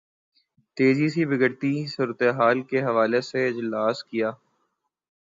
تیزی 0.77 1.07
سے 1.09 1.25
بگڑتی 1.25 1.73
صورت 1.87 2.21
حال 2.37 2.61
کے 2.69 2.79
حوالے 2.81 3.21
سے 3.21 3.47
اجلاس 3.47 4.03
کیا 4.03 4.29